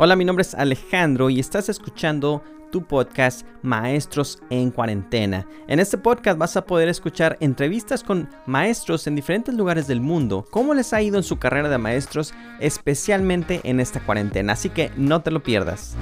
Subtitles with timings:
[0.00, 5.44] Hola, mi nombre es Alejandro y estás escuchando tu podcast Maestros en Cuarentena.
[5.66, 10.46] En este podcast vas a poder escuchar entrevistas con maestros en diferentes lugares del mundo,
[10.52, 14.52] cómo les ha ido en su carrera de maestros, especialmente en esta cuarentena.
[14.52, 15.96] Así que no te lo pierdas.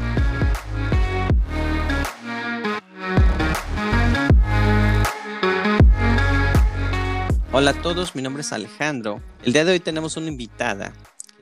[7.50, 9.22] Hola a todos, mi nombre es Alejandro.
[9.42, 10.92] El día de hoy tenemos una invitada,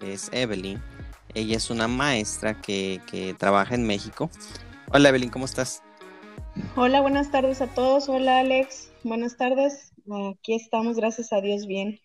[0.00, 0.94] es Evelyn.
[1.35, 4.30] Ella es una maestra que, que trabaja en México.
[4.93, 5.83] Hola Evelyn, ¿cómo estás?
[6.77, 8.09] Hola, buenas tardes a todos.
[8.09, 9.93] Hola Alex, buenas tardes.
[10.33, 11.98] Aquí estamos, gracias a Dios, bien.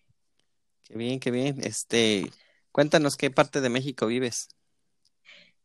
[0.82, 1.60] Qué bien, qué bien.
[1.62, 2.28] Este,
[2.72, 4.48] cuéntanos qué parte de México vives.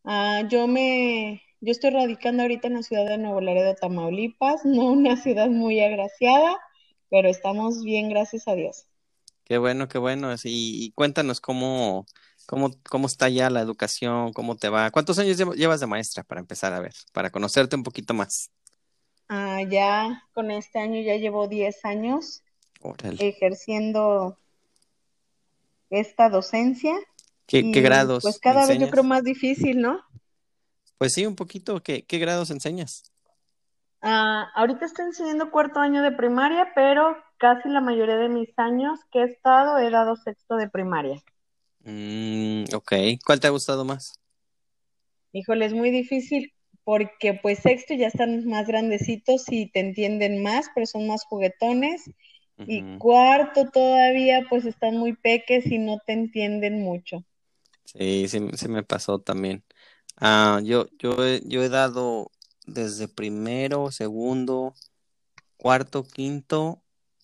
[0.04, 4.92] Ah, yo me, yo estoy radicando ahorita en la ciudad de Nuevo Laredo, Tamaulipas, no
[4.92, 6.56] una ciudad muy agraciada,
[7.10, 8.86] pero estamos bien, gracias a Dios.
[9.44, 10.32] Qué bueno, qué bueno.
[10.44, 12.06] Y, y cuéntanos cómo,
[12.48, 14.92] cómo, cómo está ya la educación, cómo te va.
[14.92, 18.52] ¿Cuántos años llev- llevas de maestra para empezar a ver, para conocerte un poquito más?
[19.30, 22.44] Ah, ya con este año ya llevo 10 años
[23.18, 24.38] ejerciendo
[25.90, 26.94] esta docencia
[27.48, 30.00] ¿Qué, qué y grados pues cada vez yo creo más difícil, ¿no?
[30.98, 31.82] Pues sí, un poquito.
[31.84, 33.04] ¿Qué, qué grados enseñas?
[34.02, 39.02] Ah, ahorita estoy enseñando cuarto año de primaria, pero casi la mayoría de mis años
[39.12, 41.22] que he estado he dado sexto de primaria.
[41.86, 42.94] Mm, ok.
[43.26, 44.14] ¿Cuál te ha gustado más?
[45.34, 46.52] Híjole, es muy difícil
[46.84, 52.10] porque pues sexto ya están más grandecitos y te entienden más, pero son más juguetones.
[52.66, 57.24] Y cuarto todavía pues están muy peques y no te entienden mucho.
[57.86, 59.64] Sí, sí, sí me pasó también.
[60.18, 62.32] Ah, yo, yo, he- yo he dado
[62.68, 64.74] desde primero, segundo,
[65.58, 66.84] cuarto, quinto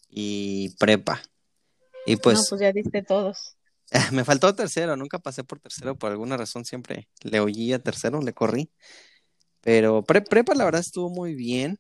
[0.10, 1.22] y prepa.
[2.08, 3.58] Y No, pues pues ya diste todos.
[4.14, 8.22] me faltó tercero, nunca pasé por tercero, por alguna razón siempre le oí a tercero,
[8.22, 8.72] le corrí.
[9.62, 11.80] Pero pre- prepa la verdad estuvo muy bien.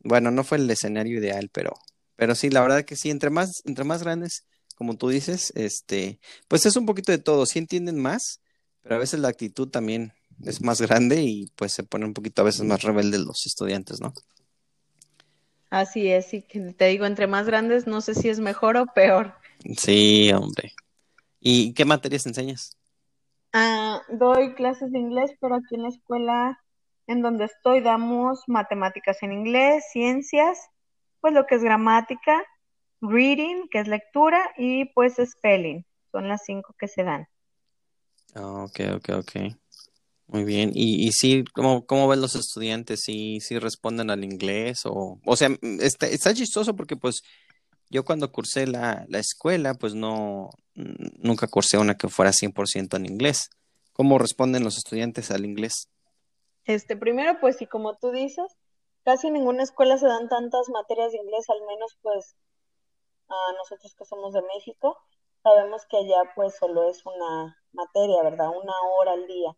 [0.00, 1.72] Bueno, no fue el escenario ideal, pero,
[2.16, 4.46] pero sí, la verdad que sí, entre más, entre más grandes,
[4.76, 8.40] como tú dices, este, pues es un poquito de todo, sí entienden más,
[8.82, 10.12] pero a veces la actitud también
[10.44, 14.00] es más grande y pues se pone un poquito a veces más rebeldes los estudiantes,
[14.00, 14.12] ¿no?
[15.70, 19.34] Así es, y te digo, entre más grandes, no sé si es mejor o peor.
[19.76, 20.72] Sí, hombre.
[21.40, 22.76] ¿Y qué materias enseñas?
[23.52, 26.60] Ah, doy clases de inglés, pero aquí en la escuela
[27.06, 30.58] en donde estoy damos matemáticas en inglés, ciencias,
[31.20, 32.42] pues lo que es gramática,
[33.00, 35.84] reading, que es lectura, y pues spelling.
[36.10, 37.26] Son las cinco que se dan.
[38.34, 39.32] Ah, ok, ok, ok.
[40.26, 40.70] Muy bien.
[40.74, 43.02] Y, y sí, ¿cómo, cómo ven los estudiantes?
[43.02, 44.86] ¿Sí, sí responden al inglés?
[44.86, 47.22] O, o sea, mm, está, está chistoso porque pues
[47.90, 53.06] yo cuando cursé la, la escuela, pues no, nunca cursé una que fuera 100% en
[53.06, 53.50] inglés.
[53.92, 55.88] ¿Cómo responden los estudiantes al inglés?
[56.64, 58.56] Este, primero, pues, y como tú dices,
[59.04, 62.36] casi en ninguna escuela se dan tantas materias de inglés, al menos pues
[63.28, 64.98] a nosotros que somos de México,
[65.42, 68.48] sabemos que allá pues solo es una materia, ¿verdad?
[68.48, 69.56] Una hora al día.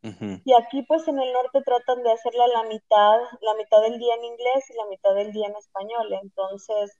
[0.00, 4.14] Y aquí pues en el norte tratan de hacerla la mitad, la mitad del día
[4.14, 6.12] en inglés y la mitad del día en español.
[6.22, 6.96] Entonces,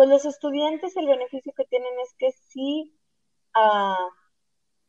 [0.00, 2.98] pues los estudiantes el beneficio que tienen es que sí
[3.54, 3.98] ah,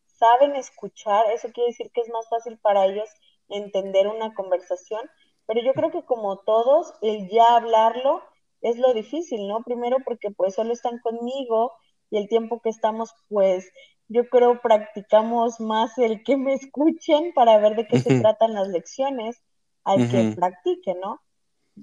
[0.05, 3.09] saben escuchar, eso quiere decir que es más fácil para ellos
[3.49, 5.01] entender una conversación,
[5.45, 8.23] pero yo creo que como todos, el ya hablarlo
[8.61, 9.63] es lo difícil, ¿no?
[9.65, 11.73] Primero porque pues solo están conmigo
[12.09, 13.69] y el tiempo que estamos pues
[14.07, 18.69] yo creo practicamos más el que me escuchen para ver de qué se tratan las
[18.69, 19.43] lecciones
[19.83, 21.19] al que practique, ¿no?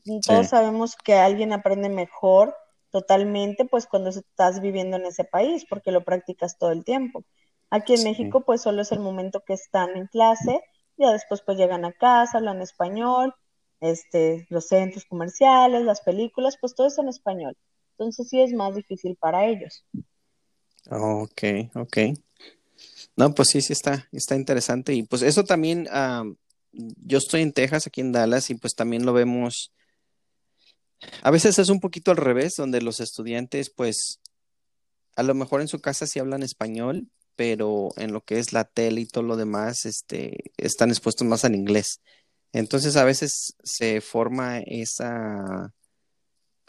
[0.05, 2.57] Y Sí, todos sabemos que alguien aprende mejor
[2.91, 7.25] totalmente pues cuando estás viviendo en ese país porque lo practicas todo el tiempo.
[7.71, 10.61] Aquí en sí, México pues solo es el momento que están en clase,
[10.97, 13.35] ya después pues llegan a casa, hablan español,
[13.81, 17.57] este, los centros comerciales, las películas, pues todo es en español.
[17.93, 19.85] Entonces sí es más difícil para ellos.
[20.91, 21.43] ok,
[21.75, 21.99] ok.
[23.17, 24.95] No, pues sí, sí está, está interesante.
[24.95, 26.25] Y pues eso también, ah,
[26.73, 29.73] yo estoy en Texas, aquí en Dallas, y pues también lo vemos.
[31.23, 34.21] A veces es un poquito al revés, donde los estudiantes, pues,
[35.17, 38.65] a lo mejor en su casa sí hablan español, pero en lo que es la
[38.65, 42.01] tele y todo lo demás, este, están expuestos más al inglés.
[42.53, 45.73] Entonces a veces se forma esa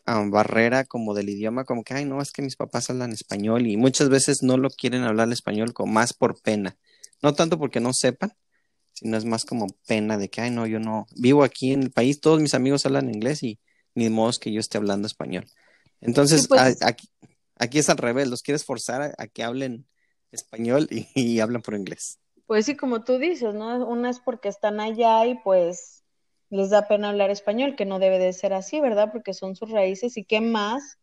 [0.06, 3.68] ah, barrera como del idioma, como que, ay, no, es que mis papás hablan español
[3.68, 6.78] y muchas veces no lo quieren hablar español como más por pena.
[7.22, 8.34] No tanto porque no sepan,
[8.94, 11.92] sino es más como pena de que, ay, no, yo no, vivo aquí en el
[11.92, 13.60] país, todos mis amigos hablan inglés y
[14.00, 15.46] ni modo que yo esté hablando español.
[16.02, 17.10] Sí, Entonces, a- pues aquí,
[17.56, 19.86] aquí es al revés, los quieres forzar a, a que hablen
[20.32, 22.20] español y, hablan por inglés.
[22.48, 23.86] Pues sí, como tú dices, ¿no?
[23.88, 26.04] Una es porque están allá y pues
[26.50, 29.12] les da pena hablar español, que no debe de ser así, ¿verdad?
[29.12, 30.98] Porque son sus raíces y qué más,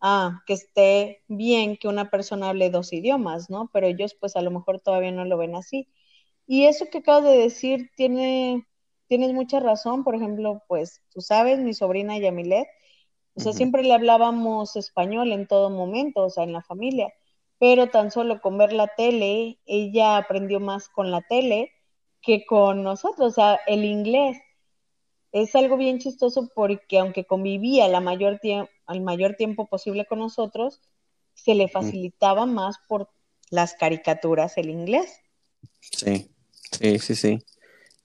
[0.00, 3.70] ah, que esté bien que una persona hable dos idiomas, ¿no?
[3.72, 5.88] Pero ellos pues a lo mejor todavía no lo ven así.
[6.46, 8.66] Y eso que acabas de decir tiene,
[9.12, 12.66] tienes mucha razón, por ejemplo, pues tú sabes, mi sobrina Yamilet,
[13.34, 17.12] o sea, siempre le hablábamos español en todo momento, o sea, en la familia,
[17.58, 21.72] pero tan solo con ver la tele, ella aprendió más con la tele
[22.22, 24.38] que con nosotros, o sea, el inglés.
[25.30, 30.80] Es algo bien chistoso porque aunque convivía la mayor el mayor tiempo posible con nosotros,
[31.34, 33.10] se le facilitaba más por
[33.50, 35.20] las caricaturas el inglés.
[35.80, 36.30] Sí,
[36.70, 37.38] sí, sí, sí.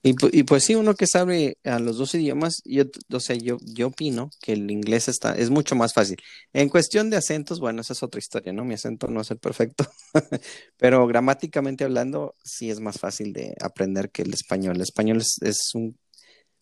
[0.04, 3.88] Y, pues sí, uno que sabe a los dos idiomas, yo, o sea, yo, yo
[3.88, 6.18] opino que el inglés está, es mucho más fácil.
[6.54, 8.64] En cuestión de acentos, bueno, esa es otra historia, ¿no?
[8.64, 9.86] Mi acento no es el perfecto,
[10.78, 14.76] pero gramáticamente hablando, sí es más fácil de aprender que el español.
[14.76, 15.98] El español es, un,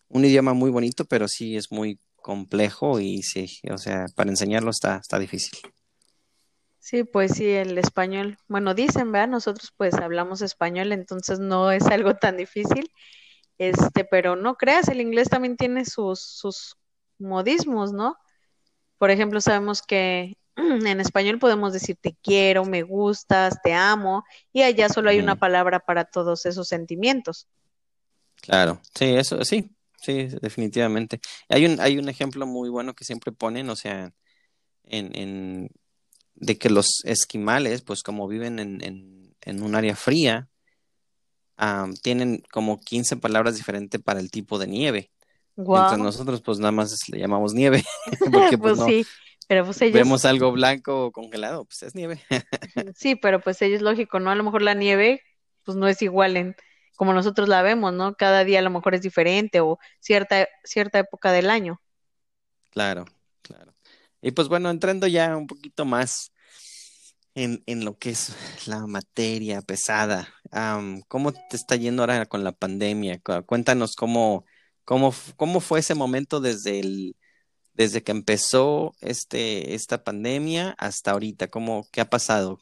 [0.08, 4.70] un, idioma muy bonito, pero sí es muy complejo y sí, o sea, para enseñarlo
[4.70, 5.56] está, está difícil.
[6.80, 9.28] Sí, pues sí, el español, bueno, dicen, ¿verdad?
[9.28, 12.90] Nosotros pues hablamos español, entonces no es algo tan difícil
[13.58, 16.76] este, pero no creas, el inglés también tiene sus, sus
[17.18, 18.16] modismos, ¿no?
[18.98, 24.62] Por ejemplo, sabemos que en español podemos decir te quiero, me gustas, te amo, y
[24.62, 27.46] allá solo hay una palabra para todos esos sentimientos.
[28.42, 29.70] Claro, sí, eso sí,
[30.00, 31.20] sí, definitivamente.
[31.48, 34.12] Hay un, hay un ejemplo muy bueno que siempre ponen, o sea,
[34.84, 35.70] en, en
[36.34, 40.48] de que los esquimales, pues como viven en, en, en un área fría,
[42.02, 45.10] tienen como 15 palabras diferentes para el tipo de nieve.
[45.56, 47.84] Entonces nosotros pues nada más le llamamos nieve.
[48.32, 49.06] Porque pues, pues sí,
[49.48, 49.94] pero pues ellos...
[49.94, 52.20] Vemos algo blanco o congelado, pues es nieve.
[52.94, 54.30] sí, pero pues ellos lógico, ¿no?
[54.30, 55.22] A lo mejor la nieve
[55.64, 56.56] pues no es igual en
[56.96, 58.14] como nosotros la vemos, ¿no?
[58.16, 61.80] Cada día a lo mejor es diferente o cierta, cierta época del año.
[62.70, 63.04] Claro,
[63.42, 63.74] claro.
[64.22, 66.32] Y pues bueno, entrando ya un poquito más
[67.36, 68.34] en, en lo que es
[68.66, 70.28] la materia pesada.
[71.06, 73.20] ¿Cómo te está yendo ahora con la pandemia?
[73.44, 74.46] Cuéntanos cómo,
[74.84, 77.14] cómo, cómo fue ese momento desde el,
[77.74, 82.58] desde que empezó este, esta pandemia hasta ahorita, ¿cómo, qué ha pasado?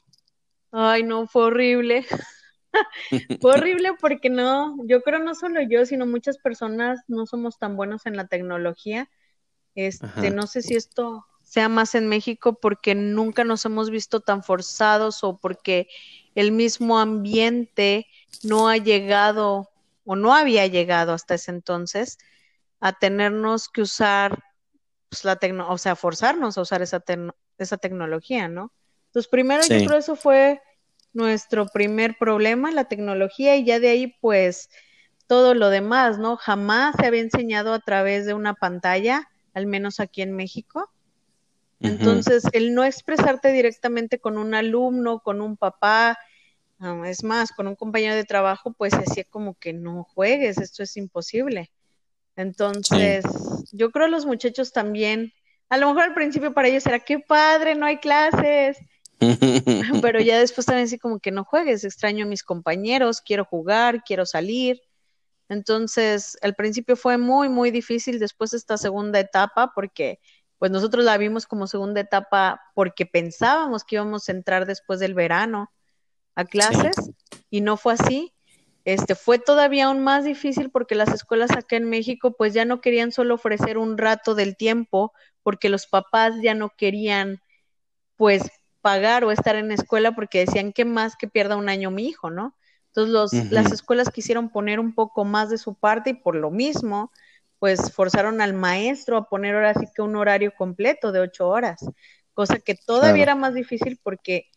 [0.73, 2.05] Ay, no, fue horrible.
[3.41, 7.76] fue horrible porque no, yo creo no solo yo, sino muchas personas no somos tan
[7.76, 9.09] buenos en la tecnología.
[9.76, 11.25] Este, no sé si esto
[11.55, 15.87] sea más en México porque nunca nos hemos visto tan forzados o porque
[16.35, 18.09] el mismo ambiente
[18.43, 19.71] no ha llegado
[20.05, 22.19] o no había llegado hasta ese entonces
[22.81, 24.43] a tenernos que usar
[25.09, 27.05] pues, la tecno o sea, forzarnos a usar esa,
[27.57, 28.73] esa tecnología, ¿no?
[29.07, 30.61] Entonces, primero yo creo eso fue
[31.12, 34.71] nuestro primer problema, la tecnología, y ya de ahí, pues,
[35.29, 36.37] todo lo demás, ¿no?
[36.37, 40.91] Jamás se había enseñado a través de una pantalla, al menos aquí en México.
[41.85, 46.19] Entonces, el no expresarte directamente con un alumno, con un papá,
[47.05, 50.97] es más, con un compañero de trabajo, pues hacía como que no juegues, esto es
[50.97, 51.71] imposible.
[52.37, 53.25] Entonces,
[53.71, 55.33] yo creo los muchachos también,
[55.69, 58.79] a lo mejor al principio para ellos era, qué padre, no hay clases,
[60.03, 64.03] pero ya después también así como que no juegues, extraño a mis compañeros, quiero jugar,
[64.05, 64.81] quiero salir.
[65.50, 70.19] Entonces, al principio fue muy, muy difícil después de esta segunda etapa, porque
[70.64, 75.12] pues nosotros la vimos como segunda etapa porque pensábamos que íbamos a entrar después del
[75.12, 75.71] verano
[76.35, 76.97] a clases
[77.50, 78.33] y no fue así.
[78.87, 82.80] Este fue todavía aún más difícil porque las escuelas acá en México pues ya no
[82.80, 87.40] querían solo ofrecer un rato del tiempo porque los papás ya no querían
[88.16, 92.06] pues pagar o estar en escuela porque decían que más que pierda un año mi
[92.06, 92.56] hijo, ¿no?
[92.87, 96.50] Entonces los, las escuelas quisieron poner un poco más de su parte y por lo
[96.50, 97.12] mismo
[97.64, 101.83] pues forzaron al maestro a poner ahora sí que un horario completo de ocho horas,
[102.35, 104.50] cosa que todavía era más difícil porque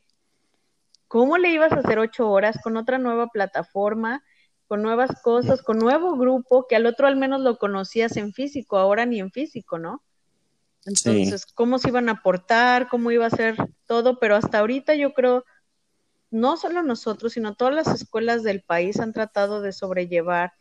[1.08, 4.26] ¿cómo le ibas a hacer ocho horas con otra nueva plataforma,
[4.68, 8.78] con nuevas cosas, con nuevo grupo, que al otro al menos lo conocías en físico,
[8.78, 10.04] ahora ni en físico, ¿no?
[10.86, 12.90] Entonces, ¿cómo se iban a aportar?
[12.90, 14.20] ¿Cómo iba a ser todo?
[14.20, 15.46] Pero hasta ahorita yo creo,
[16.30, 20.52] no solo nosotros, sino todas las escuelas del país han tratado de sobrellevar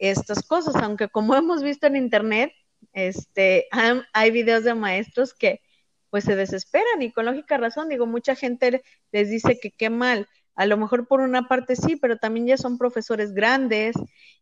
[0.00, 2.52] estas cosas, aunque como hemos visto en internet,
[2.92, 3.68] este,
[4.12, 5.60] hay videos de maestros que
[6.08, 10.26] pues se desesperan y con lógica razón, digo, mucha gente les dice que qué mal,
[10.56, 13.94] a lo mejor por una parte sí, pero también ya son profesores grandes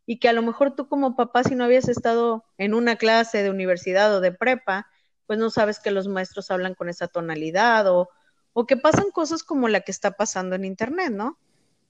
[0.06, 3.42] y que a lo mejor tú como papá si no habías estado en una clase
[3.42, 4.86] de universidad o de prepa,
[5.26, 8.08] pues no sabes que los maestros hablan con esa tonalidad o,
[8.54, 11.38] o que pasan cosas como la que está pasando en Internet, ¿no?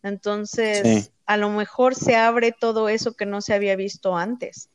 [0.02, 4.70] Entonces, a lo mejor se abre todo eso que no se había visto antes.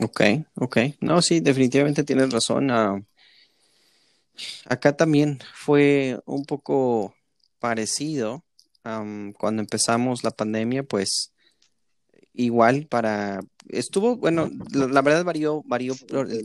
[0.00, 0.20] Ok,
[0.56, 0.76] ok.
[1.00, 2.70] No, sí, definitivamente tienes razón.
[2.70, 3.00] Ah,
[4.66, 7.14] acá también fue un poco
[7.58, 8.44] parecido.
[8.82, 11.32] cuando empezamos la pandemia, pues
[12.34, 15.94] igual para estuvo bueno la, verdad varió varió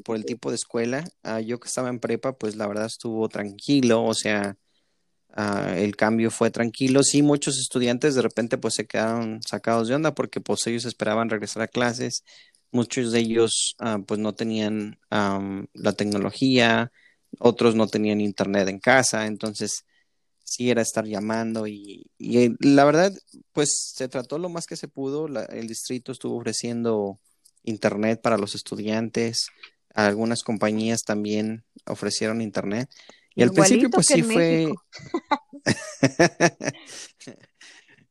[0.04, 3.30] por el, tipo de escuela ah, yo que estaba en prepa pues la verdad estuvo
[3.30, 4.58] tranquilo o sea
[5.34, 9.96] ah, el cambio fue tranquilo sí muchos estudiantes de repente pues se quedaron sacados de
[9.96, 12.24] onda porque pues ellos esperaban regresar a clases
[12.72, 16.92] muchos de ellos ah, pues no tenían la tecnología
[17.40, 19.86] otros no tenían internet en casa entonces
[20.44, 23.14] sí era estar llamando y, y, la verdad,
[23.54, 25.28] pues se trató lo más que se pudo.
[25.28, 27.20] el distrito estuvo ofreciendo
[27.64, 29.48] internet para los estudiantes,
[29.94, 32.90] algunas compañías también ofrecieron internet.
[33.36, 34.74] Y al principio, pues sí fue.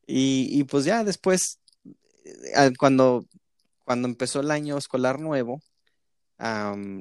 [0.07, 3.25] y, y, pues ya después, eh, cuando,
[3.85, 5.61] cuando empezó el año escolar nuevo,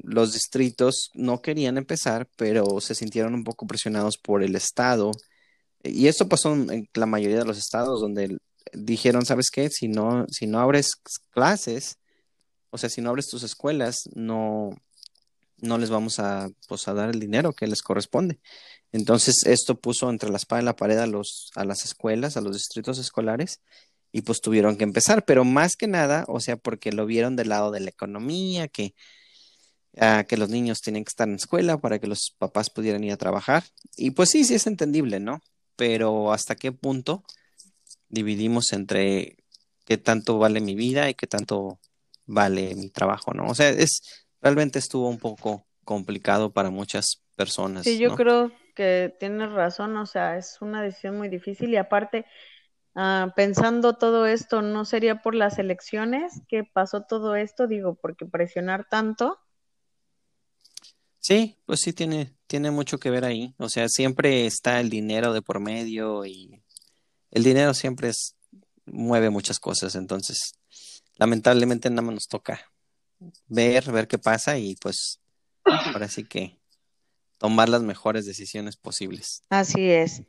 [0.05, 5.11] los distritos no querían empezar, pero se sintieron un poco presionados por el Estado.
[5.83, 8.39] Y esto pasó en la mayoría de los estados donde
[8.73, 9.69] dijeron, ¿sabes qué?
[9.69, 10.93] Si no, si no abres
[11.31, 11.99] clases,
[12.71, 14.71] o sea, si no abres tus escuelas, no,
[15.63, 18.41] no les vamos a, pues, a dar el dinero que les corresponde.
[18.93, 22.43] Entonces, esto puso entre la espada y la pared a, los, a las escuelas, a
[22.43, 23.63] los distritos escolares,
[24.13, 27.49] y pues tuvieron que empezar, pero más que nada, o sea, porque lo vieron del
[27.49, 28.95] lado de la economía, que
[30.27, 33.17] que los niños tenían que estar en escuela para que los papás pudieran ir a
[33.17, 33.65] trabajar.
[33.97, 35.41] Y pues sí, sí es entendible, ¿no?
[35.77, 37.25] Pero hasta qué punto
[38.09, 39.37] dividimos entre
[39.85, 41.79] qué tanto vale mi vida y qué tanto
[42.27, 43.47] vale mi trabajo, ¿no?
[43.49, 47.85] O sea, es realmente estuvo un poco complicado para muchas personas.
[47.85, 52.27] Sí, yo creo que tienes razón, o sea, es una decisión muy difícil y aparte,
[52.95, 57.67] ah, pensando todo esto, ¿no sería por las elecciones que pasó todo esto?
[57.67, 59.39] Digo, porque presionar tanto
[61.23, 63.55] Sí, pues sí tiene, tiene mucho que ver ahí.
[63.59, 66.61] O sea, siempre está el dinero de por medio y
[67.31, 68.35] el dinero siempre es,
[68.87, 69.95] mueve muchas cosas.
[69.95, 70.55] Entonces,
[71.15, 72.72] lamentablemente nada más nos toca
[73.49, 75.21] ver, ver qué pasa y pues
[75.65, 76.59] ahora sí que
[77.39, 79.45] tomar las mejores decisiones posibles.
[79.51, 80.23] Así es.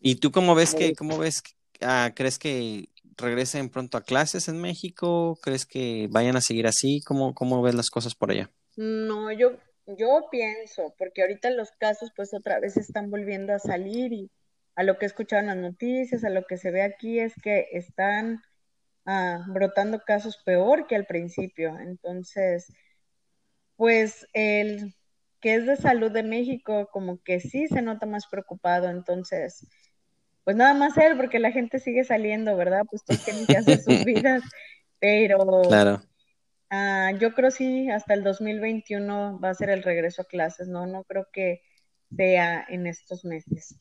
[0.00, 1.42] ¿Y tú cómo ves que, cómo ves,
[1.80, 5.38] ah, crees que regresen pronto a clases en México?
[5.42, 7.00] ¿Crees que vayan a seguir así?
[7.02, 8.50] ¿Cómo, cómo ves las cosas por allá?
[8.76, 9.58] No, yo
[9.98, 14.30] yo pienso, porque ahorita los casos pues otra vez están volviendo a salir y
[14.74, 17.34] a lo que he escuchado en las noticias, a lo que se ve aquí es
[17.42, 18.42] que están
[19.06, 21.78] ah, brotando casos peor que al principio.
[21.78, 22.72] Entonces,
[23.76, 24.94] pues el
[25.40, 29.66] que es de salud de México como que sí se nota más preocupado, entonces,
[30.44, 32.82] pues nada más él, porque la gente sigue saliendo, ¿verdad?
[32.90, 34.42] Pues todos tienen que hacer sus vidas,
[34.98, 35.62] pero...
[35.62, 36.02] Claro
[36.70, 40.86] Ah, yo creo sí, hasta el 2021 va a ser el regreso a clases, ¿no?
[40.86, 41.62] No creo que
[42.16, 43.74] sea en estos meses.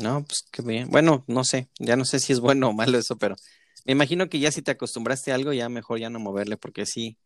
[0.00, 0.90] No, pues qué bien.
[0.90, 3.36] Bueno, no sé, ya no sé si es bueno o malo eso, pero
[3.84, 6.86] me imagino que ya si te acostumbraste a algo, ya mejor ya no moverle, porque
[6.86, 7.18] sí,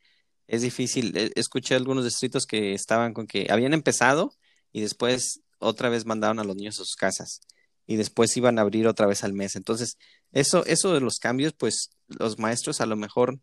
[0.46, 1.16] es difícil.
[1.16, 4.32] E, escuché algunos distritos que estaban con que habían empezado
[4.72, 7.40] y después otra vez mandaron a los niños a sus casas
[7.86, 9.56] y después iban a abrir otra vez al mes.
[9.56, 9.96] Entonces,
[10.32, 13.38] eso, eso de los cambios, pues los maestros a lo mejor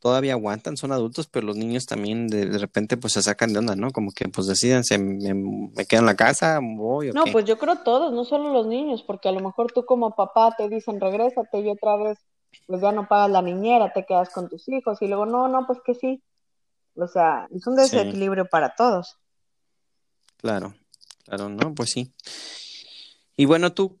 [0.00, 3.74] todavía aguantan, son adultos, pero los niños también de, repente pues se sacan de onda,
[3.74, 3.90] ¿no?
[3.90, 7.10] Como que pues deciden, se me, me quedo en la casa, voy.
[7.12, 10.14] no, pues yo creo todos, no solo los niños, porque a lo mejor tú como
[10.14, 12.18] papá te dicen regrésate y otra vez
[12.66, 15.66] pues ya no pagas la niñera, te quedas con tus hijos y luego no, no,
[15.66, 16.22] pues que sí.
[16.96, 19.18] O sea, es un desequilibrio para todos.
[20.36, 20.74] Claro,
[21.24, 22.12] claro, no, pues sí.
[23.36, 23.98] Y bueno, tú,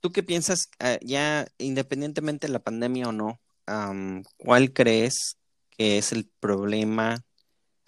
[0.00, 3.40] ¿tú qué piensas ah, ya independientemente de la pandemia o no?
[4.36, 5.38] ¿cuál crees
[5.70, 7.24] que es el problema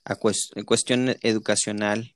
[0.07, 2.15] en cuestión educacional?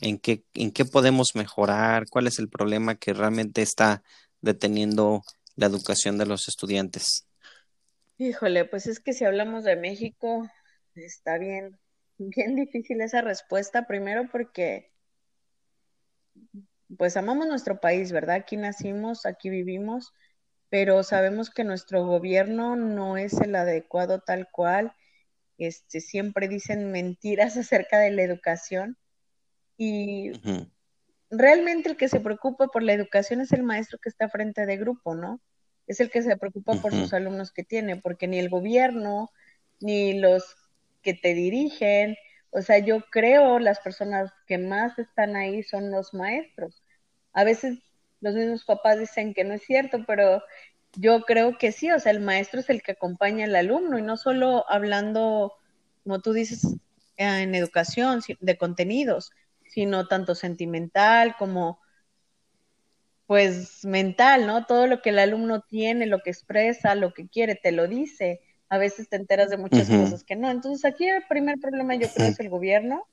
[0.00, 2.04] ¿en, qué, ¿En qué podemos mejorar?
[2.10, 4.02] ¿Cuál es el problema que realmente está
[4.40, 5.22] deteniendo
[5.56, 7.26] la educación de los estudiantes?
[8.18, 10.48] Híjole, pues es que si hablamos de México,
[10.94, 11.78] está bien,
[12.18, 14.92] bien difícil esa respuesta, primero porque
[16.96, 18.36] pues amamos nuestro país, ¿verdad?
[18.36, 20.12] Aquí nacimos, aquí vivimos,
[20.68, 24.94] pero sabemos que nuestro gobierno no es el adecuado tal cual.
[25.58, 28.96] Este, siempre dicen mentiras acerca de la educación
[29.76, 30.32] y
[31.30, 34.76] realmente el que se preocupa por la educación es el maestro que está frente de
[34.76, 35.40] grupo, ¿no?
[35.86, 39.30] Es el que se preocupa por sus alumnos que tiene, porque ni el gobierno,
[39.80, 40.56] ni los
[41.02, 42.16] que te dirigen,
[42.50, 46.82] O sea, yo creo las personas que más están ahí son los maestros.
[47.32, 47.78] A veces
[48.20, 50.42] los mismos papás dicen que no es cierto, pero
[50.94, 54.02] yo creo que sí, o sea, el maestro es el que acompaña al alumno y
[54.02, 55.54] no solo hablando,
[56.04, 56.66] como tú dices,
[57.16, 59.32] en educación de contenidos,
[59.68, 61.80] sino tanto sentimental como
[63.26, 64.66] pues mental, ¿no?
[64.66, 68.40] Todo lo que el alumno tiene, lo que expresa, lo que quiere, te lo dice.
[68.68, 70.50] A veces te enteras de muchas cosas que no.
[70.50, 73.06] Entonces aquí el primer problema yo creo es el gobierno,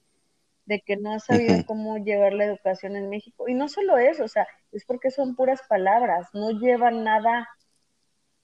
[0.65, 3.47] de que no ha sabido cómo llevar la educación en México.
[3.47, 7.49] Y no solo eso, o sea, es porque son puras palabras, no llevan nada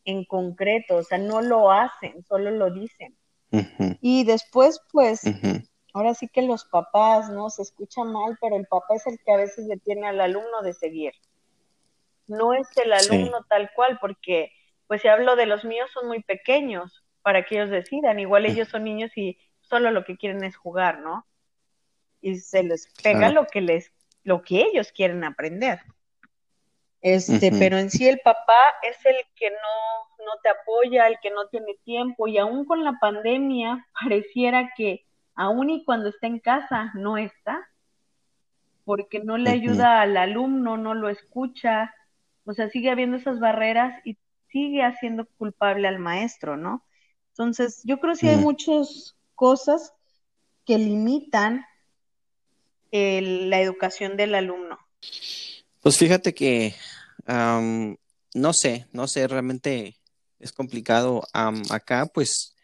[0.06, 3.16] en concreto, o sea, no lo hacen, solo lo dicen.
[4.02, 5.22] Y después, pues,
[6.00, 7.50] ahora sí que los papás, ¿no?
[7.50, 10.74] Se escucha mal, pero el papá es el que a veces detiene al alumno de
[10.74, 11.14] seguir
[12.30, 14.54] no es el alumno tal cual, porque
[14.88, 18.70] pues si hablo de los míos son muy pequeños para que ellos decidan, igual ellos
[18.70, 21.26] son niños y solo lo que quieren es jugar, ¿no?
[22.22, 23.92] Y se les pega lo que les
[24.24, 25.80] lo que ellos quieren aprender.
[27.02, 31.32] Este, pero en sí el papá es el que no no te apoya, el que
[31.32, 35.06] no tiene tiempo y aún con la pandemia pareciera que
[35.40, 37.66] aún y cuando está en casa no está
[38.84, 41.94] porque no le ayuda al alumno, no lo escucha,
[42.44, 44.18] o sea, sigue habiendo esas barreras y
[44.52, 46.84] sigue haciendo culpable al maestro, ¿no?
[47.30, 49.94] Entonces, yo creo que sí hay muchas cosas
[50.66, 51.66] que limitan
[52.92, 54.78] la educación del alumno.
[55.82, 56.74] Pues fíjate que
[57.28, 59.96] no sé, no sé, realmente
[60.40, 61.22] es complicado.
[61.70, 62.56] acá, pues,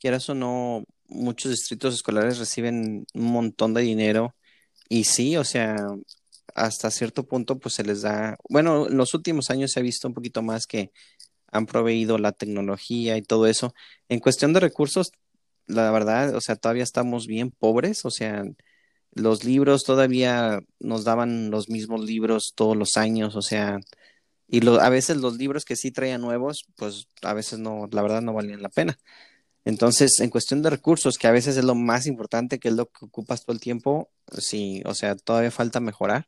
[0.00, 4.34] quieras o no, muchos distritos escolares reciben un montón de dinero
[4.88, 5.76] y sí, o sea,
[6.54, 10.08] hasta cierto punto pues se les da, bueno, en los últimos años se ha visto
[10.08, 10.92] un poquito más que
[11.48, 13.74] han proveído la tecnología y todo eso.
[14.08, 15.12] En cuestión de recursos,
[15.66, 18.44] la verdad, o sea, todavía estamos bien pobres, o sea,
[19.12, 23.80] los libros todavía nos daban los mismos libros todos los años, o sea,
[24.48, 28.22] y a veces los libros que sí traían nuevos, pues a veces no, la verdad
[28.22, 28.98] no valían la pena.
[29.64, 32.86] Entonces, en cuestión de recursos, que a veces es lo más importante, que es lo
[32.86, 36.26] que ocupas todo el tiempo, sí, o sea, todavía falta mejorar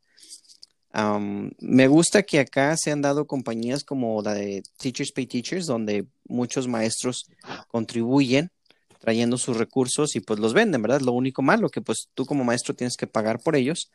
[1.61, 6.07] me gusta que acá se han dado compañías como la de Teachers Pay Teachers, donde
[6.29, 7.31] muchos maestros
[7.69, 8.51] contribuyen
[9.01, 11.01] trayendo sus recursos y pues los venden, ¿verdad?
[11.01, 13.91] Lo único malo que pues tú como maestro tienes que pagar por ellos,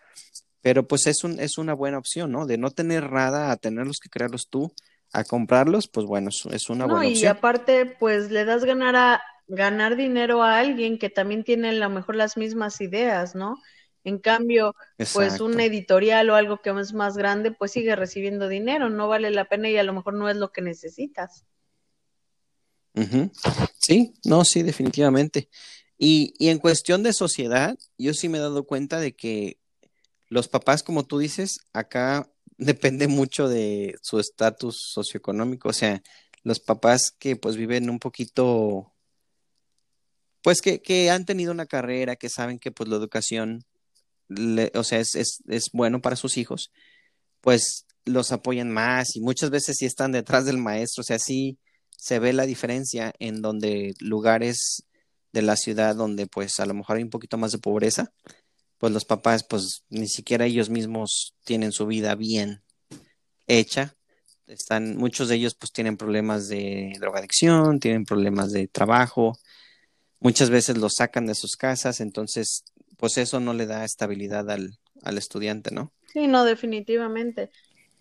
[0.61, 2.45] pero pues es, un, es una buena opción, ¿no?
[2.45, 4.73] De no tener nada a tenerlos que crearlos tú,
[5.13, 7.23] a comprarlos, pues bueno, es, una buena opción.
[7.23, 11.73] Y aparte, pues le das ganar a ganar dinero a alguien que también tiene a
[11.73, 13.57] lo mejor las mismas ideas, ¿no?
[14.03, 14.75] En cambio,
[15.13, 19.31] pues un editorial o algo que es más grande, pues sigue recibiendo dinero, no vale
[19.31, 21.45] la pena y a lo mejor no es lo que necesitas.
[23.77, 25.49] Sí, no, sí, definitivamente.
[25.97, 29.59] Y, y en cuestión de sociedad, yo sí me he dado cuenta de que
[30.29, 36.01] los papás, como tú dices, acá depende mucho de su estatus socioeconómico, o sea,
[36.43, 38.93] los papás que pues viven un poquito,
[40.41, 43.65] pues que, que han tenido una carrera, que saben que pues la educación
[44.73, 46.71] o sea, es, es, es, bueno para sus hijos,
[47.41, 51.57] pues los apoyan más y muchas veces sí están detrás del maestro, o sea, sí
[51.97, 54.83] se ve la diferencia en donde lugares
[55.33, 58.11] de la ciudad donde pues a lo mejor hay un poquito más de pobreza,
[58.77, 62.61] pues los papás pues ni siquiera ellos mismos tienen su vida bien
[63.47, 63.95] hecha.
[64.45, 69.37] Están, muchos de ellos pues tienen problemas de drogadicción, tienen problemas de trabajo,
[70.19, 72.63] muchas veces los sacan de sus casas, entonces
[72.97, 75.91] pues eso no le da estabilidad al, al estudiante, ¿no?
[76.13, 77.51] Sí, no, definitivamente.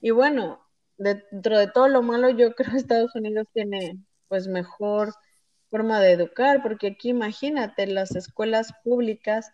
[0.00, 0.60] Y bueno,
[0.96, 5.12] dentro de todo lo malo, yo creo que Estados Unidos tiene pues mejor
[5.68, 9.50] forma de educar, porque aquí imagínate, las escuelas públicas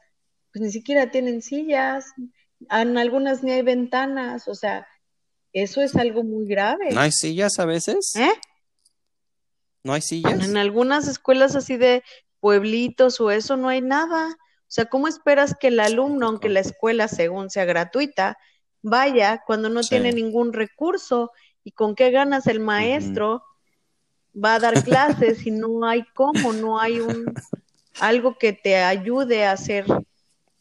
[0.53, 2.07] pues ni siquiera tienen sillas,
[2.71, 4.87] en algunas ni hay ventanas, o sea,
[5.53, 6.91] eso es algo muy grave.
[6.93, 8.15] ¿No hay sillas a veces?
[8.17, 8.33] ¿Eh?
[9.83, 10.45] ¿No hay sillas?
[10.45, 12.03] En algunas escuelas así de
[12.41, 14.29] pueblitos o eso no hay nada.
[14.29, 18.39] O sea, ¿cómo esperas que el alumno, aunque la escuela según sea gratuita,
[18.81, 21.33] vaya cuando no tiene ningún recurso?
[21.65, 23.43] ¿Y con qué ganas el maestro
[24.33, 27.27] va a dar clases si no hay cómo, no hay un
[28.01, 29.85] algo que te ayude a hacer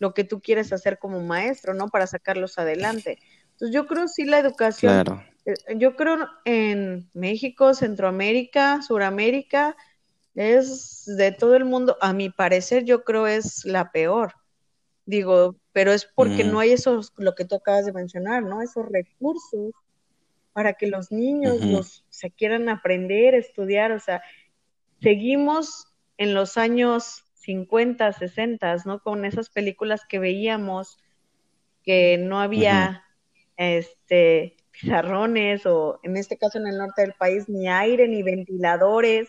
[0.02, 1.90] lo que tú quieres hacer como maestro, ¿no?
[1.90, 3.20] Para sacarlos adelante.
[3.52, 9.78] Entonces yo creo sí la educación, eh, yo creo en México, Centroamérica, Suramérica,
[10.34, 14.34] es de todo el mundo, a mi parecer yo creo es la peor.
[15.06, 16.58] Digo, pero es porque no mm.
[16.58, 18.64] hay esos, lo que tú acabas de mencionar, ¿no?
[18.64, 19.72] Esos recursos
[20.52, 24.24] para que los niños los, se quieran aprender, estudiar, o sea,
[25.00, 25.86] seguimos
[26.18, 29.00] en los años 50, 60, ¿no?
[29.02, 30.98] Con esas películas que veíamos
[31.84, 33.04] que no había
[33.58, 39.28] este pizarrones o en este caso en el norte del país ni aire ni ventiladores,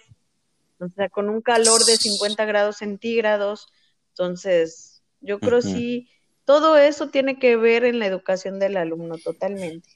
[0.79, 3.69] o sea, con un calor de 50 grados centígrados.
[4.11, 6.09] Entonces, yo creo sí,
[6.45, 9.89] todo eso tiene que ver en la educación del alumno totalmente.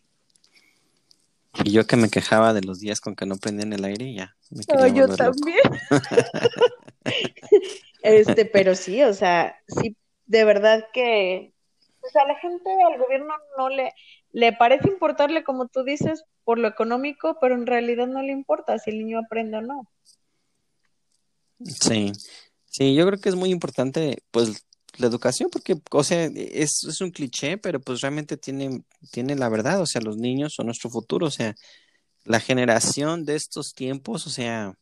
[1.64, 4.36] Y yo que me quejaba de los días con que no prendían el aire, ya.
[4.50, 5.58] Me yo también.
[8.06, 11.52] este, pero sí, o sea, sí, de verdad que,
[12.02, 13.92] o sea, a la gente, al gobierno no le,
[14.32, 18.78] le parece importarle, como tú dices, por lo económico, pero en realidad no le importa
[18.78, 19.88] si el niño aprende o no.
[21.64, 22.12] Sí,
[22.66, 24.66] sí, yo creo que es muy importante, pues,
[24.98, 29.48] la educación, porque, o sea, es, es un cliché, pero pues realmente tiene, tiene la
[29.48, 31.54] verdad, o sea, los niños son nuestro futuro, o sea,
[32.24, 34.74] la generación de estos tiempos, o sea,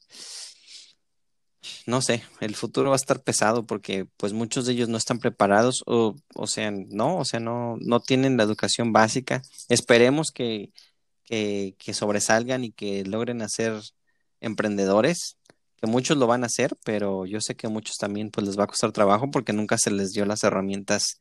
[1.87, 5.19] no sé, el futuro va a estar pesado porque pues muchos de ellos no están
[5.19, 9.43] preparados o, o sea, no, o sea, no, no tienen la educación básica.
[9.69, 10.73] Esperemos que,
[11.25, 13.81] que, que sobresalgan y que logren hacer
[14.41, 15.37] emprendedores,
[15.77, 18.59] que muchos lo van a hacer, pero yo sé que a muchos también pues les
[18.59, 21.19] va a costar trabajo porque nunca se les dio las herramientas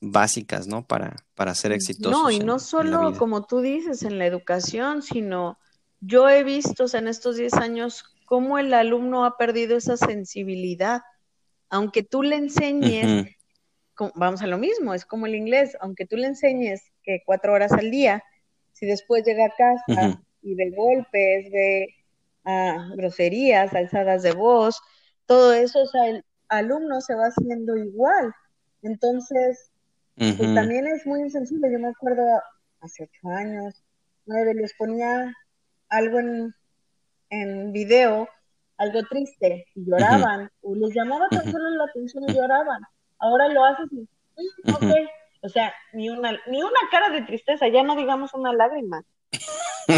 [0.00, 0.86] básicas, ¿no?
[0.86, 2.22] Para, para ser exitosos.
[2.22, 5.58] No, y no solo como tú dices en la educación, sino
[6.00, 11.00] yo he visto en estos 10 años cómo el alumno ha perdido esa sensibilidad.
[11.70, 13.26] Aunque tú le enseñes,
[14.14, 17.72] vamos a lo mismo, es como el inglés, aunque tú le enseñes que cuatro horas
[17.72, 18.22] al día,
[18.72, 21.94] si después llega a casa y ve golpes, ve
[22.44, 24.80] ah, groserías, alzadas de voz,
[25.24, 28.32] todo eso, o sea, el alumno se va haciendo igual.
[28.82, 29.70] Entonces,
[30.14, 31.72] pues también es muy insensible.
[31.72, 32.22] Yo me acuerdo
[32.80, 33.82] hace ocho años,
[34.26, 35.32] nueve, les ponía
[35.88, 36.54] algo en,
[37.30, 38.28] en video,
[38.78, 42.82] algo triste, y lloraban, o les llamaba tan solo la atención y lloraban.
[43.18, 45.06] Ahora lo haces y, mm,
[45.42, 49.04] o sea, ni una, ni una cara de tristeza, ya no digamos una lágrima.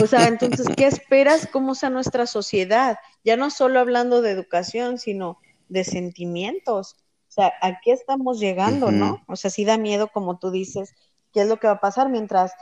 [0.02, 1.46] O sea, entonces, ¿qué esperas?
[1.46, 2.98] ¿Cómo sea nuestra sociedad?
[3.24, 5.38] Ya no solo hablando de educación, sino
[5.68, 6.96] de sentimientos.
[7.28, 9.22] O sea, ¿a qué estamos llegando, no?
[9.26, 10.94] O sea, sí da miedo, como tú dices,
[11.32, 12.52] qué es lo que va a pasar mientras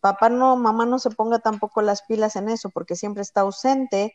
[0.00, 4.14] papá no, mamá no se ponga tampoco las pilas en eso, porque siempre está ausente,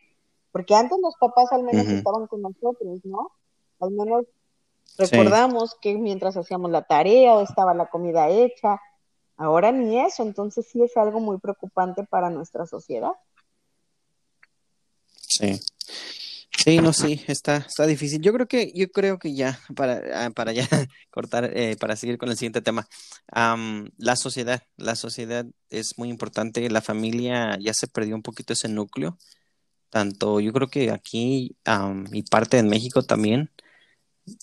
[0.52, 3.32] porque antes los papás al menos estaban con nosotros, ¿no?
[3.80, 4.26] Al menos
[4.98, 8.80] recordamos que mientras hacíamos la tarea o estaba la comida hecha,
[9.38, 13.12] ahora ni eso, entonces sí es algo muy preocupante para nuestra sociedad.
[15.20, 15.60] Sí.
[16.58, 18.22] Sí, no, sí, está, está difícil.
[18.22, 20.68] Yo creo que, yo creo que ya, para, ah, para ya
[21.12, 22.88] cortar, eh, para seguir con el siguiente tema,
[23.98, 28.70] la sociedad, la sociedad es muy importante, la familia ya se perdió un poquito ese
[28.70, 29.18] núcleo,
[29.90, 31.56] tanto yo creo que aquí
[32.12, 33.52] y parte en México también,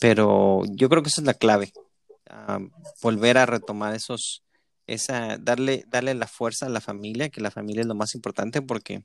[0.00, 1.72] pero yo creo que esa es la clave,
[3.02, 4.44] volver a retomar esos,
[4.86, 8.62] esa, darle, darle la fuerza a la familia, que la familia es lo más importante,
[8.62, 9.04] porque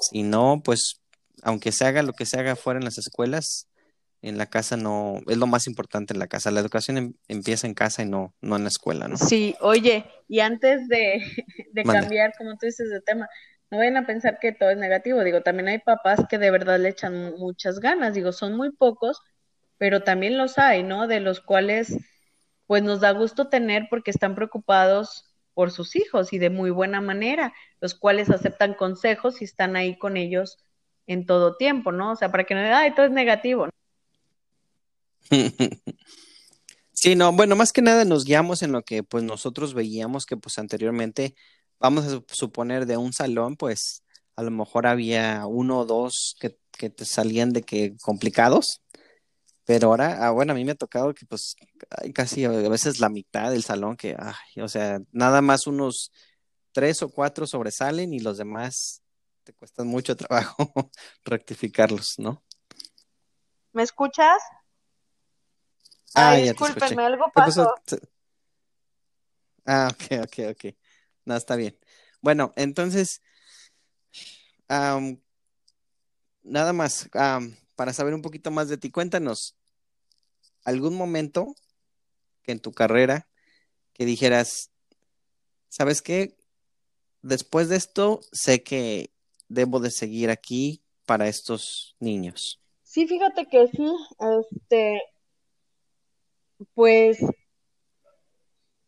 [0.00, 0.99] si no, pues
[1.42, 3.68] aunque se haga lo que se haga fuera en las escuelas,
[4.22, 6.50] en la casa no, es lo más importante en la casa.
[6.50, 9.16] La educación em, empieza en casa y no, no en la escuela, ¿no?
[9.16, 11.22] Sí, oye, y antes de,
[11.84, 13.28] cambiar, como tú dices, de tema,
[13.70, 15.24] no vayan a pensar que todo es negativo.
[15.24, 18.14] Digo, también hay papás que de verdad le echan muchas ganas.
[18.14, 19.22] Digo, son muy pocos,
[19.78, 21.06] pero también los hay, ¿no?
[21.06, 21.96] De los cuales,
[22.66, 27.00] pues nos da gusto tener porque están preocupados por sus hijos y de muy buena
[27.00, 30.58] manera, los cuales aceptan consejos y están ahí con ellos
[31.10, 32.12] en todo tiempo, ¿no?
[32.12, 33.68] O sea, para que no diga, ay, todo es negativo.
[36.92, 40.36] Sí, no, bueno, más que nada nos guiamos en lo que pues nosotros veíamos que
[40.36, 41.34] pues anteriormente,
[41.78, 44.02] vamos a suponer de un salón, pues
[44.36, 48.82] a lo mejor había uno o dos que, que te salían de que complicados,
[49.64, 51.54] pero ahora, ah, bueno, a mí me ha tocado que pues
[51.88, 56.12] hay casi a veces la mitad del salón que, ay, o sea, nada más unos
[56.72, 59.00] tres o cuatro sobresalen y los demás
[59.50, 60.64] te cuesta mucho trabajo
[61.24, 62.44] rectificarlos, ¿no?
[63.72, 64.40] ¿Me escuchas?
[66.14, 67.74] Ah, Ay, discúlpenme, algo pasó.
[69.66, 70.74] Ah, ok, ok, ok.
[71.24, 71.76] No, está bien.
[72.20, 73.22] Bueno, entonces,
[74.68, 75.00] nada
[76.72, 77.10] más,
[77.74, 79.56] para saber un poquito más de ti, cuéntanos,
[80.64, 81.56] ¿algún momento
[82.42, 83.28] que en tu carrera
[83.94, 84.70] que dijeras,
[85.68, 86.36] ¿sabes qué?
[87.22, 89.10] Después de esto, sé que
[89.50, 92.62] debo de seguir aquí para estos niños?
[92.84, 93.92] Sí, fíjate que sí,
[94.38, 95.02] este,
[96.74, 97.18] pues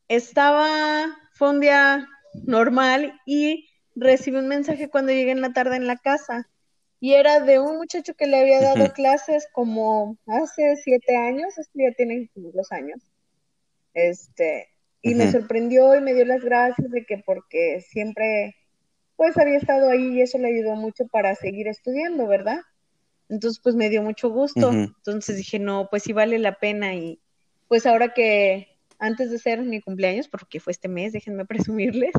[0.09, 2.09] estaba, fue un día
[2.44, 6.48] normal y recibí un mensaje cuando llegué en la tarde en la casa
[7.01, 11.72] y era de un muchacho que le había dado clases como hace siete años, esto
[11.75, 13.03] ya tiene dos años,
[13.94, 14.68] este,
[15.03, 18.55] y me sorprendió y me dio las gracias de que porque siempre,
[19.16, 22.61] pues había estado ahí y eso le ayudó mucho para seguir estudiando, ¿verdad?
[23.29, 24.72] Entonces, pues me dio mucho gusto.
[24.72, 27.20] Entonces dije, no, pues sí vale la pena y
[27.68, 32.12] pues ahora que antes de ser mi cumpleaños, porque fue este mes, déjenme presumirles,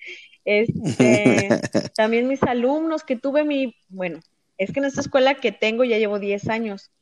[0.44, 1.48] este,
[1.96, 4.20] también mis alumnos que tuve mi, bueno,
[4.56, 6.92] es que en esta escuela que tengo ya llevo 10 años,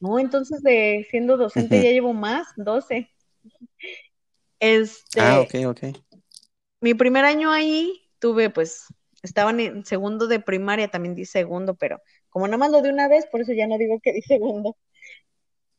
[0.00, 0.18] ¿no?
[0.18, 3.10] Entonces de siendo docente ya llevo más, 12.
[4.60, 5.98] Este, ah, ok, ok.
[6.80, 8.86] Mi primer año ahí tuve, pues,
[9.22, 13.08] estaban en segundo de primaria, también di segundo, pero como nada más lo de una
[13.08, 14.76] vez, por eso ya no digo que di segundo.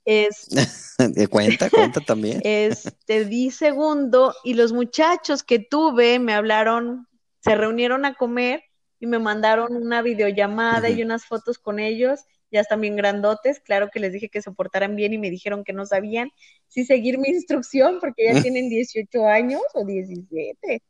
[0.06, 0.48] Es,
[1.30, 2.40] cuenta, cuenta también.
[2.44, 7.08] Este, di segundo y los muchachos que tuve me hablaron,
[7.42, 8.64] se reunieron a comer
[9.00, 12.22] y me mandaron una videollamada y unas fotos con ellos,
[12.52, 15.64] ya están bien grandotes, claro que les dije que se portaran bien y me dijeron
[15.64, 16.32] que no sabían
[16.68, 20.82] si seguir mi instrucción porque ya tienen 18 años o 17.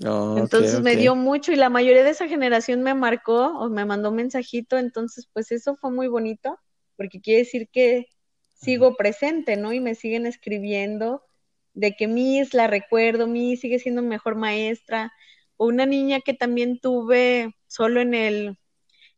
[0.00, 4.12] Entonces me dio mucho y la mayoría de esa generación me marcó o me mandó
[4.12, 6.58] mensajito, entonces pues eso fue muy bonito
[6.96, 8.06] porque quiere decir que
[8.54, 9.72] sigo presente, ¿no?
[9.72, 11.22] Y me siguen escribiendo
[11.74, 15.12] de que Miss la recuerdo, Miss sigue siendo mejor maestra.
[15.56, 18.58] O una niña que también tuve solo en el,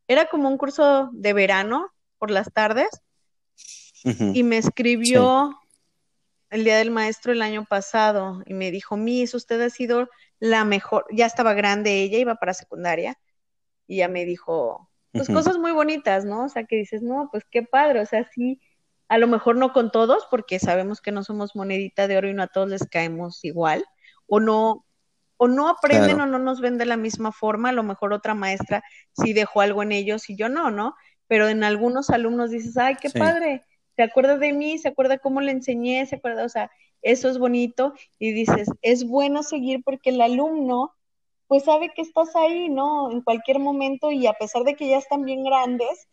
[0.08, 2.88] era como un curso de verano por las tardes,
[4.02, 5.54] y me escribió
[6.48, 10.08] el Día del Maestro el año pasado y me dijo, Miss, usted ha sido
[10.40, 13.18] la mejor, ya estaba grande ella, iba para secundaria,
[13.86, 16.44] y ya me dijo, pues cosas muy bonitas, ¿no?
[16.44, 18.60] O sea, que dices, no, pues qué padre, o sea, sí,
[19.08, 22.34] a lo mejor no con todos, porque sabemos que no somos monedita de oro y
[22.34, 23.84] no a todos les caemos igual,
[24.26, 24.86] o no,
[25.36, 28.34] o no aprenden o no nos ven de la misma forma, a lo mejor otra
[28.34, 30.94] maestra sí dejó algo en ellos y yo no, ¿no?
[31.26, 33.64] Pero en algunos alumnos dices, ay, qué padre,
[33.96, 36.70] se acuerda de mí, se acuerda cómo le enseñé, se acuerda, o sea,
[37.02, 40.94] eso es bonito y dices, es bueno seguir porque el alumno
[41.46, 43.10] pues sabe que estás ahí, ¿no?
[43.10, 46.06] En cualquier momento y a pesar de que ya están bien grandes,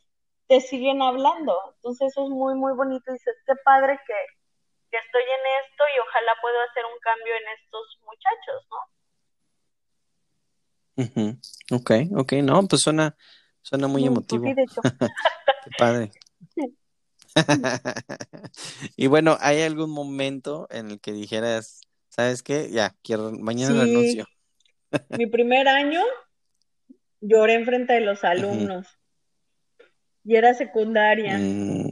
[0.48, 1.54] te siguen hablando.
[1.76, 3.12] Entonces eso es muy, muy bonito.
[3.12, 4.14] Dices, qué padre que,
[4.98, 8.68] estoy en esto y ojalá pueda hacer un cambio en estos muchachos,
[11.70, 11.78] ¿no?
[11.78, 13.16] Ok, ok, no, pues suena,
[13.62, 14.46] suena muy emotivo.
[15.64, 16.12] qué padre.
[18.96, 22.70] y bueno, ¿hay algún momento en el que dijeras, ¿sabes qué?
[22.72, 24.26] Ya, quiero, mañana lo anuncio.
[25.18, 26.02] Mi primer año
[27.22, 28.88] lloré enfrente de los alumnos
[30.24, 31.38] y era secundaria.
[31.38, 31.90] Mm.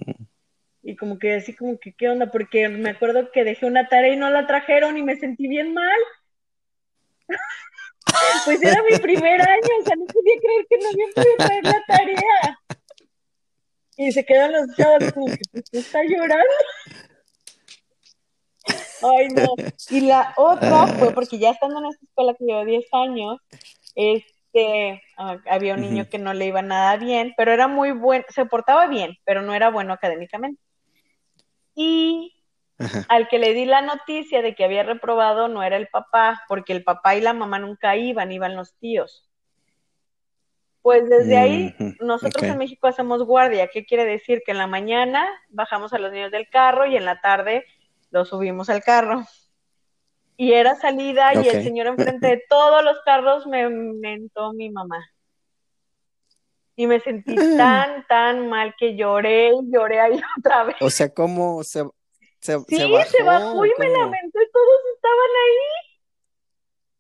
[0.83, 2.31] Y como que así como que, ¿qué onda?
[2.31, 5.73] Porque me acuerdo que dejé una tarea y no la trajeron y me sentí bien
[5.73, 5.99] mal.
[8.45, 11.63] pues era mi primer año, o sea, no podía creer que no había podido traer
[11.63, 12.59] la tarea.
[13.97, 16.45] Y se quedan los chavos como que, pues, está llorando?
[19.01, 19.55] Ay, no.
[19.89, 23.37] Y la otra fue porque ya estando en esta escuela que llevo 10 años,
[23.95, 27.91] es que ah, había un niño que no le iba nada bien, pero era muy
[27.91, 30.61] bueno, se portaba bien, pero no era bueno académicamente.
[31.75, 32.33] Y
[33.09, 36.73] al que le di la noticia de que había reprobado no era el papá, porque
[36.73, 39.29] el papá y la mamá nunca iban, iban los tíos.
[40.85, 43.67] Pues desde ahí, nosotros en México hacemos guardia.
[43.73, 44.43] ¿Qué quiere decir?
[44.45, 47.65] Que en la mañana bajamos a los niños del carro y en la tarde
[48.11, 49.25] los subimos al carro
[50.37, 55.03] y era salida y el señor enfrente de todos los carros me mentó mi mamá.
[56.75, 60.75] Y me sentí tan, tan mal que lloré y lloré ahí otra vez.
[60.81, 61.83] O sea, ¿cómo se,
[62.41, 65.74] se, sí, se bajó, y me lamentó y todos estaban ahí.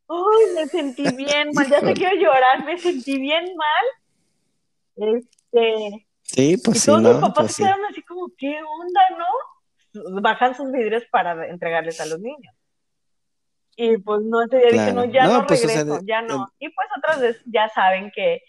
[0.07, 5.15] Ay, me sentí bien mal, ya se quiero llorar, me sentí bien mal.
[5.15, 6.07] Este.
[6.21, 7.11] Sí, pues y sí, todos ¿no?
[7.13, 10.21] los papás pues quedaron así como, ¿qué onda, no?
[10.21, 12.55] Bajan sus vidrios para entregarles a los niños.
[13.75, 16.47] Y pues no, ese día dije, no, ya no, pues, regreso, ya no.
[16.59, 18.41] Y pues otras veces ya saben que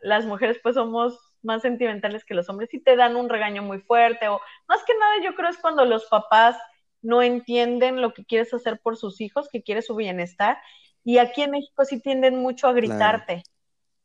[0.00, 3.80] las mujeres pues somos más sentimentales que los hombres y te dan un regaño muy
[3.80, 6.56] fuerte o más que nada yo creo es cuando los papás
[7.00, 10.58] no entienden lo que quieres hacer por sus hijos, que quieres su bienestar
[11.04, 13.42] y aquí en México sí tienden mucho a gritarte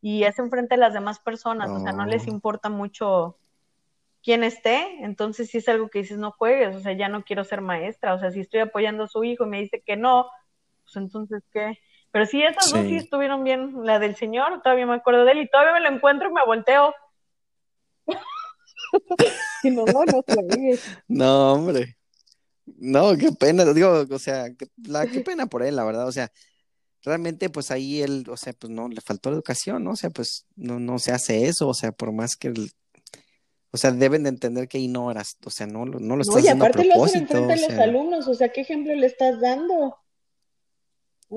[0.02, 2.32] y es enfrente de las demás personas, o sea, no les oh.
[2.32, 3.38] importa mucho
[4.24, 7.44] quién esté, entonces si es algo que dices no juegues, o sea, ya no quiero
[7.44, 10.28] ser maestra, o sea, si estoy apoyando a su hijo y me dice que no,
[10.84, 11.78] pues entonces, ¿qué?
[12.12, 13.84] Pero sí, esas dos sí estuvieron bien.
[13.84, 16.46] La del señor, todavía me acuerdo de él y todavía me lo encuentro y me
[16.46, 16.94] volteo.
[19.64, 20.24] no, no
[21.08, 21.98] No, hombre.
[22.66, 26.12] No, qué pena, digo, o sea, qué, la, qué pena por él, la verdad, o
[26.12, 26.32] sea,
[27.04, 29.92] realmente pues ahí él, o sea, pues no, le faltó la educación, ¿no?
[29.92, 32.72] O sea, pues no, no se hace eso, o sea, por más que el,
[33.72, 36.44] o sea, deben de entender que ahí no eras, o sea, no, no lo estás
[36.44, 39.40] no, y aparte lo hacen enfrente de los alumnos, o sea, ¿qué ejemplo le estás
[39.40, 39.98] dando?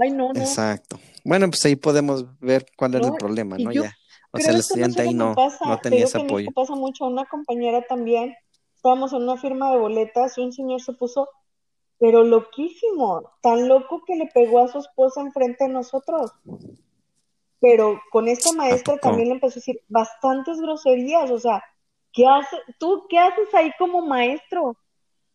[0.00, 0.40] Ay, no, no.
[0.40, 1.00] Exacto.
[1.24, 3.72] Bueno, pues ahí podemos ver cuál era el problema, ¿no?
[3.72, 3.94] ya.
[4.32, 6.50] O sea, el estudiante ahí no, no tenía ese apoyo.
[6.54, 8.34] Pasa mucho, una compañera también,
[8.76, 11.28] estábamos en una firma de boletas y un señor se puso
[12.00, 16.32] pero loquísimo, tan loco que le pegó a su esposa enfrente de nosotros.
[17.60, 21.62] Pero con esta maestra también le empezó a decir bastantes groserías, o sea,
[22.10, 22.58] ¿qué haces?
[22.78, 24.78] ¿Tú qué haces ahí como maestro?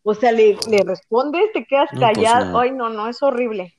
[0.02, 2.58] O sea, le, le respondes, te quedas pues callado.
[2.58, 3.76] Ay, no, no, es horrible.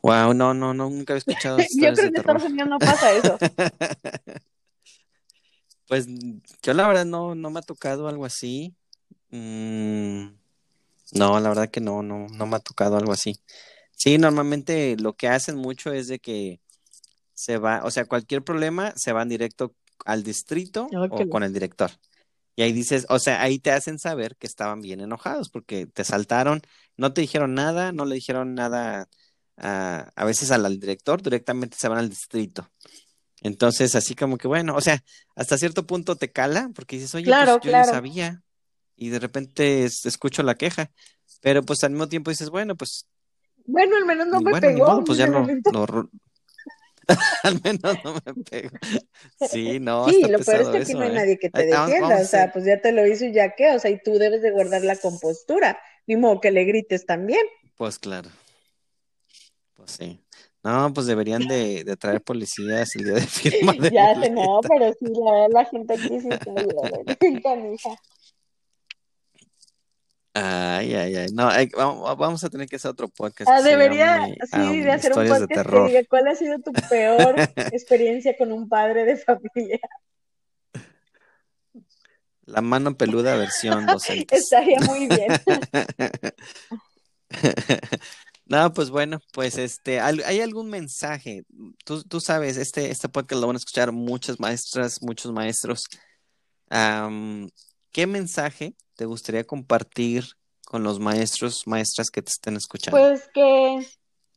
[0.00, 1.58] Wow, no, no, no, nunca he escuchado.
[1.74, 3.36] Yo creo que en Estados Unidos no pasa eso.
[5.88, 6.06] pues
[6.62, 8.74] yo la verdad no, no me ha tocado algo así.
[9.34, 10.28] Mm,
[11.14, 13.40] no, la verdad que no, no, no me ha tocado algo así.
[13.90, 16.60] Sí, normalmente lo que hacen mucho es de que
[17.32, 21.90] se va, o sea, cualquier problema se van directo al distrito o con el director.
[22.54, 26.04] Y ahí dices, o sea, ahí te hacen saber que estaban bien enojados porque te
[26.04, 26.62] saltaron,
[26.96, 29.08] no te dijeron nada, no le dijeron nada
[29.56, 32.70] a, a veces al, director, directamente se van al distrito.
[33.40, 35.02] Entonces, así como que bueno, o sea,
[35.34, 38.43] hasta cierto punto te cala porque dices, oye, pues yo no sabía
[38.96, 40.90] y de repente escucho la queja,
[41.40, 43.06] pero pues al mismo tiempo dices, bueno, pues...
[43.66, 45.02] Bueno, al menos no me pegó.
[45.04, 45.46] pues ya no,
[47.42, 48.70] al menos no me pego.
[49.50, 50.08] Sí, no.
[50.08, 51.14] Sí, lo peor es que aquí no hay ¿eh?
[51.14, 53.78] nadie que te defienda, o sea, pues ya te lo hizo y ya qué, o
[53.78, 57.44] sea, y tú debes de guardar la compostura, ni modo que le grites también.
[57.76, 58.30] Pues claro.
[59.74, 60.20] Pues sí.
[60.62, 64.60] No, pues deberían de, de traer policías el día de firma de Ya sé, no,
[64.66, 65.12] pero sí,
[65.50, 67.42] la gente aquí sí está bien,
[70.36, 71.26] Ay, ay, ay.
[71.32, 71.46] No,
[72.16, 73.48] vamos a tener que hacer otro podcast.
[73.48, 77.36] Ah, debería, sí, de hacer un podcast que diga cuál ha sido tu peor
[77.72, 79.78] experiencia con un padre de familia.
[82.46, 84.34] La mano peluda versión docente.
[84.36, 85.28] Estaría muy bien.
[88.46, 91.44] no, pues bueno, pues este, ¿hay algún mensaje?
[91.84, 95.84] Tú, tú sabes, este, este podcast lo van a escuchar muchas maestras, muchos maestros.
[97.94, 100.24] ¿Qué mensaje te gustaría compartir
[100.66, 102.98] con los maestros, maestras que te estén escuchando?
[102.98, 103.86] Pues que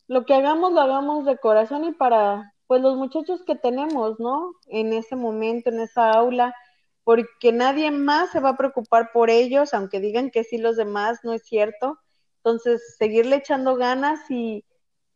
[0.08, 4.54] lo que hagamos lo hagamos de corazón y para pues los muchachos que tenemos, ¿no?
[4.68, 6.54] En ese momento, en esa aula,
[7.04, 11.22] porque nadie más se va a preocupar por ellos, aunque digan que sí los demás,
[11.24, 11.98] no es cierto.
[12.44, 14.66] Entonces, seguirle echando ganas y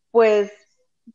[0.09, 0.51] pues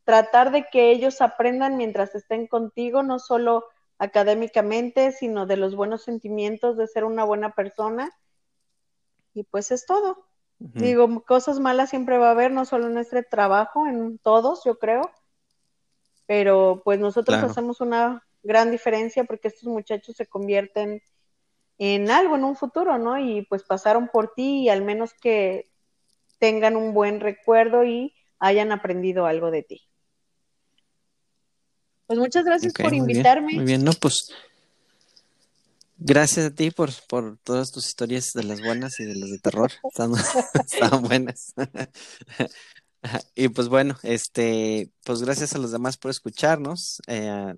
[0.05, 3.65] tratar de que ellos aprendan mientras estén contigo, no solo
[3.99, 8.11] académicamente, sino de los buenos sentimientos de ser una buena persona.
[9.35, 10.27] Y pues es todo.
[10.59, 14.79] Digo, cosas malas siempre va a haber, no solo en este trabajo, en todos, yo
[14.79, 15.11] creo.
[16.27, 21.03] Pero pues nosotros hacemos una gran diferencia porque estos muchachos se convierten
[21.79, 23.19] en algo en un futuro, ¿no?
[23.19, 25.71] Y pues pasaron por ti y al menos que
[26.39, 29.83] tengan un buen recuerdo y hayan aprendido algo de ti.
[32.07, 33.55] Pues muchas gracias por invitarme.
[33.55, 34.33] muy bien, no, pues
[35.99, 39.39] gracias a ti por, por todas tus historias de las buenas y de las de
[39.39, 39.73] terror.
[40.55, 41.55] Están, buenas.
[43.35, 47.01] y pues bueno, este, pues gracias a los demás por escucharnos.
[47.07, 47.55] Eh,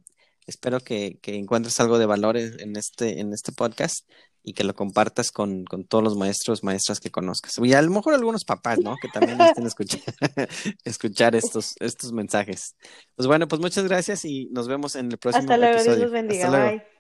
[0.47, 4.09] espero que, que, encuentres algo de valor en este, en este podcast
[4.43, 7.59] y que lo compartas con, con, todos los maestros, maestras que conozcas.
[7.63, 8.97] Y a lo mejor algunos papás, ¿no?
[9.01, 10.01] Que también estén escuchar,
[10.85, 12.75] escuchar estos, estos mensajes.
[13.15, 16.11] Pues bueno, pues muchas gracias y nos vemos en el próximo Hasta luego, Dios los
[16.11, 16.51] bendiga.
[16.51, 16.98] Bye.